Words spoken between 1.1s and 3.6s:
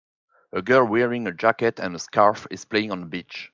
a jacket and scarf is playing on the beach.